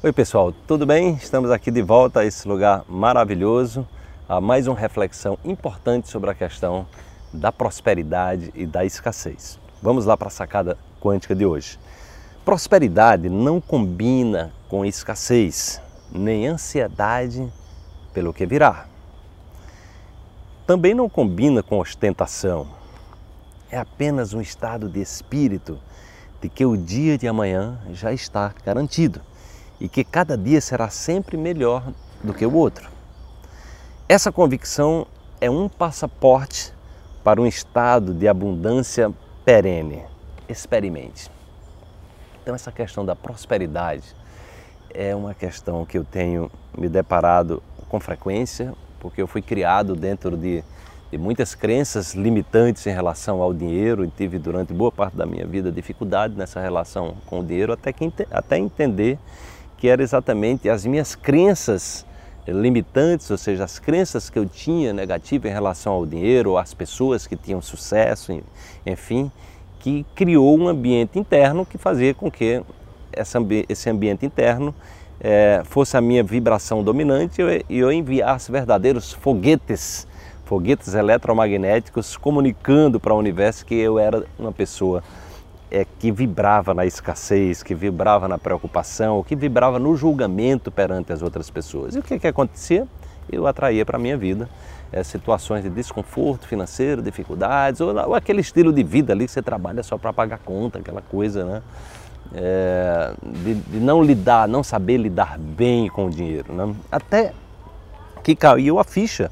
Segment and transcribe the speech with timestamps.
[0.00, 1.14] Oi pessoal, tudo bem?
[1.14, 3.84] Estamos aqui de volta a esse lugar maravilhoso,
[4.28, 6.86] a mais uma reflexão importante sobre a questão
[7.32, 9.58] da prosperidade e da escassez.
[9.82, 11.80] Vamos lá para a sacada quântica de hoje.
[12.44, 17.52] Prosperidade não combina com escassez, nem ansiedade
[18.14, 18.86] pelo que virá.
[20.64, 22.68] Também não combina com ostentação.
[23.68, 25.76] É apenas um estado de espírito
[26.40, 29.20] de que o dia de amanhã já está garantido
[29.80, 32.88] e que cada dia será sempre melhor do que o outro.
[34.08, 35.06] Essa convicção
[35.40, 36.72] é um passaporte
[37.22, 39.12] para um estado de abundância
[39.44, 40.02] perene.
[40.48, 41.30] Experimente.
[42.42, 44.16] Então, essa questão da prosperidade
[44.94, 50.36] é uma questão que eu tenho me deparado com frequência, porque eu fui criado dentro
[50.36, 50.64] de,
[51.10, 55.46] de muitas crenças limitantes em relação ao dinheiro e tive durante boa parte da minha
[55.46, 59.18] vida dificuldade nessa relação com o dinheiro, até, que, até entender
[59.78, 62.04] que era exatamente as minhas crenças
[62.46, 67.26] limitantes, ou seja, as crenças que eu tinha negativas em relação ao dinheiro, às pessoas
[67.26, 68.38] que tinham sucesso,
[68.84, 69.30] enfim,
[69.78, 72.62] que criou um ambiente interno que fazia com que
[73.68, 74.74] esse ambiente interno
[75.20, 80.06] é, fosse a minha vibração dominante e eu enviasse verdadeiros foguetes,
[80.44, 85.02] foguetes eletromagnéticos comunicando para o universo que eu era uma pessoa
[85.70, 91.22] é, que vibrava na escassez, que vibrava na preocupação, que vibrava no julgamento perante as
[91.22, 91.94] outras pessoas.
[91.94, 92.86] E o que, que acontecia?
[93.30, 94.48] Eu atraía para a minha vida
[94.92, 99.42] é, situações de desconforto financeiro, dificuldades, ou, ou, aquele estilo de vida ali que você
[99.42, 101.62] trabalha só para pagar conta, aquela coisa, né?
[102.34, 106.52] É, de, de, não lidar, não saber lidar bem com o dinheiro.
[106.52, 106.74] Né?
[106.92, 107.32] Até
[108.22, 109.30] que caiu a ficha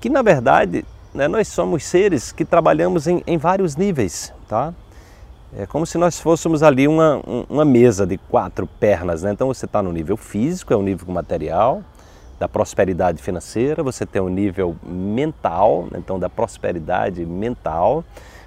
[0.00, 4.72] que, na verdade, né, nós somos seres que trabalhamos em, em vários níveis, tá?
[5.56, 9.32] É como se nós fôssemos ali uma, uma mesa de quatro pernas, né?
[9.32, 11.82] Então você está no nível físico, é o nível material,
[12.38, 15.98] da prosperidade financeira, você tem o nível mental, né?
[15.98, 18.02] então da prosperidade mental,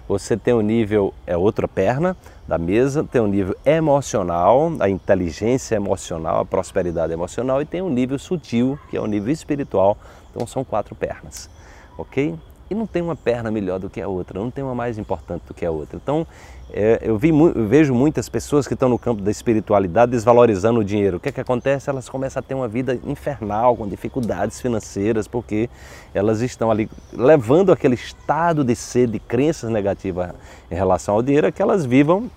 [0.08, 5.76] você tem o nível, é outra perna da mesa, tem o nível emocional, a inteligência
[5.76, 9.96] emocional, a prosperidade emocional e tem o nível sutil, que é o nível espiritual,
[10.32, 11.50] então são quatro pernas,
[11.96, 12.34] ok?
[12.70, 15.44] E não tem uma perna melhor do que a outra, não tem uma mais importante
[15.48, 16.00] do que a outra.
[16.02, 16.26] Então,
[16.72, 20.84] é, eu, vi, eu, vejo muitas pessoas que estão no campo da espiritualidade desvalorizando o
[20.84, 21.18] dinheiro.
[21.18, 21.90] O que é que acontece?
[21.90, 25.70] Elas começam a ter uma vida infernal, com dificuldades financeiras, porque
[26.14, 30.32] elas estão ali levando aquele estado de ser, de crenças negativas
[30.72, 32.32] em relação ao dinheiro, que elas vivam,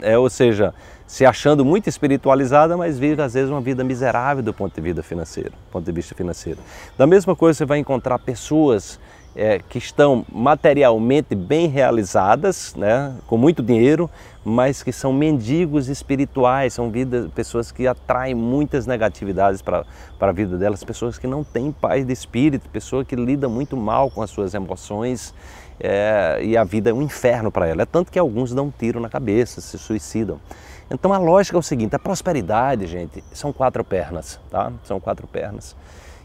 [0.00, 0.74] é, ou seja,
[1.06, 5.02] se achando muito espiritualizada, mas vive às vezes uma vida miserável do ponto de vista
[5.02, 6.58] financeiro, ponto de vista financeiro.
[6.96, 8.98] Da mesma coisa você vai encontrar pessoas
[9.34, 14.10] é, que estão materialmente bem realizadas, né, com muito dinheiro,
[14.44, 19.84] mas que são mendigos espirituais, são vidas, pessoas que atraem muitas negatividades para
[20.20, 24.10] a vida delas, pessoas que não têm paz de espírito, pessoas que lidam muito mal
[24.10, 25.32] com as suas emoções
[25.80, 27.82] é, e a vida é um inferno para ela.
[27.82, 30.40] É tanto que alguns dão um tiro na cabeça, se suicidam.
[30.90, 34.72] Então a lógica é o seguinte: a prosperidade, gente, são quatro pernas, tá?
[34.84, 35.74] São quatro pernas.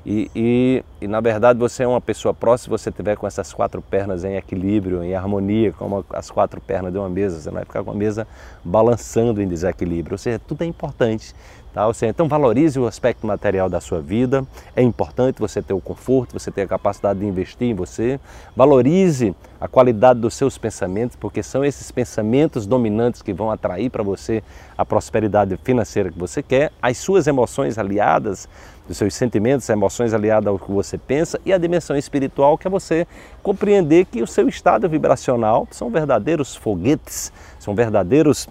[0.09, 3.51] E, e, e, na verdade você é uma pessoa próxima se você tiver com essas
[3.51, 7.41] quatro pernas em equilíbrio, em harmonia, como as quatro pernas de uma mesa.
[7.41, 8.25] Você não vai ficar com a mesa
[8.63, 10.13] balançando em desequilíbrio.
[10.13, 11.35] Ou seja, tudo é importante.
[11.73, 11.85] Tá?
[11.85, 14.47] Ou seja, então valorize o aspecto material da sua vida.
[14.75, 18.17] É importante você ter o conforto, você ter a capacidade de investir em você.
[18.55, 24.03] Valorize a qualidade dos seus pensamentos, porque são esses pensamentos dominantes que vão atrair para
[24.03, 24.41] você
[24.77, 26.71] a prosperidade financeira que você quer.
[26.81, 28.47] As suas emoções aliadas
[28.87, 32.69] dos seus sentimentos, emoções aliadas ao que você pensa e a dimensão espiritual que é
[32.69, 33.05] você
[33.43, 38.47] compreender que o seu estado vibracional são verdadeiros foguetes, são verdadeiros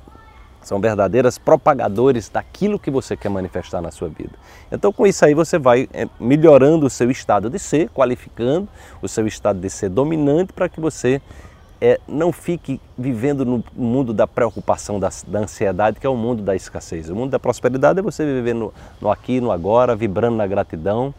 [0.62, 4.32] são verdadeiras propagadores daquilo que você quer manifestar na sua vida.
[4.70, 8.68] Então, com isso aí, você vai eh, melhorando o seu estado de ser, qualificando
[9.00, 11.22] o seu estado de ser dominante para que você
[11.80, 16.42] é, não fique vivendo no mundo da preocupação, da, da, ansiedade, que é o mundo
[16.42, 17.10] da escassez.
[17.10, 21.14] O mundo da prosperidade é você viver no, no aqui, no agora, vibrando na gratidão,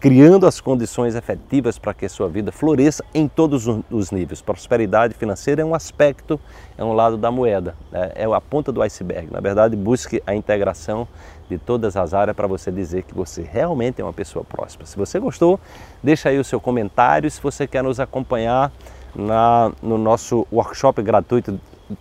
[0.00, 4.40] criando as condições efetivas para que a sua vida floresça em todos os níveis.
[4.40, 6.40] Prosperidade financeira é um aspecto,
[6.76, 8.12] é um lado da moeda, né?
[8.14, 9.28] é a ponta do iceberg.
[9.30, 11.06] Na verdade, busque a integração
[11.50, 14.86] de todas as áreas para você dizer que você realmente é uma pessoa próspera.
[14.86, 15.58] Se você gostou,
[16.02, 17.30] deixa aí o seu comentário.
[17.30, 18.70] Se você quer nos acompanhar,
[19.14, 21.58] na, no nosso workshop gratuito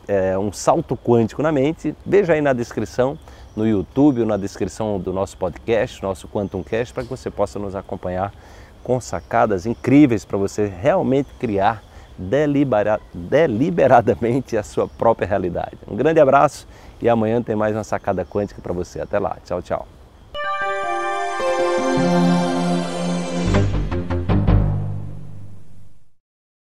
[0.07, 1.95] é, Um Salto Quântico na Mente.
[2.05, 3.17] Veja aí na descrição,
[3.55, 7.57] no YouTube ou na descrição do nosso podcast, nosso Quantum Cast, para que você possa
[7.59, 8.33] nos acompanhar
[8.83, 11.83] com sacadas incríveis para você realmente criar
[12.17, 15.77] delibera, deliberadamente a sua própria realidade.
[15.87, 16.67] Um grande abraço
[17.01, 18.99] e amanhã tem mais uma sacada quântica para você.
[18.99, 19.37] Até lá.
[19.45, 19.87] Tchau, tchau.